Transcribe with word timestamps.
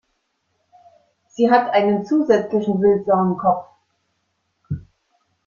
Sie 1.29 1.51
hat 1.51 1.69
einen 1.73 2.03
zusätzlichen 2.07 2.81
Wildsauen-Kopf. 2.81 3.67